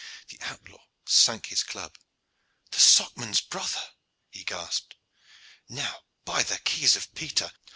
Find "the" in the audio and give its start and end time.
0.29-0.39, 2.71-2.79, 6.41-6.57